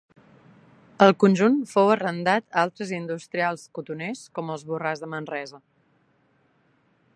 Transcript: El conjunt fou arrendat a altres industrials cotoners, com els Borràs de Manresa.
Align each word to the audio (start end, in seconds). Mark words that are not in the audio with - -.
El 1.07 1.11
conjunt 1.23 1.59
fou 1.73 1.91
arrendat 1.95 2.47
a 2.55 2.63
altres 2.69 2.95
industrials 3.01 3.67
cotoners, 3.79 4.25
com 4.39 4.49
els 4.55 4.67
Borràs 4.71 5.05
de 5.05 5.13
Manresa. 5.15 5.63